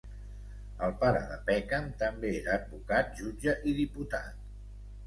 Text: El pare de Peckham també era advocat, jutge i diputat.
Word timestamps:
El 0.87 0.95
pare 1.03 1.19
de 1.33 1.37
Peckham 1.51 1.87
també 2.01 2.33
era 2.41 2.57
advocat, 2.63 3.17
jutge 3.21 3.57
i 3.73 3.77
diputat. 3.83 4.47